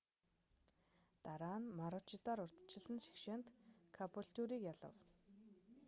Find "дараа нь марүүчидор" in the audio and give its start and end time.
1.23-2.37